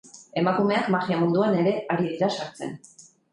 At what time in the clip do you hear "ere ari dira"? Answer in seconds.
1.59-2.31